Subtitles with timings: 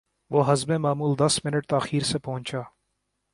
[0.31, 2.61] وہ حسب معمول دس منٹ تا خیر سے پہنچا